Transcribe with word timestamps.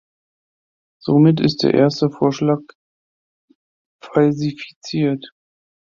Somit 0.99 1.39
ist 1.41 1.61
der 1.61 1.75
erste 1.75 2.09
Vorschlag 2.09 2.57
falsifiziert. 4.03 5.29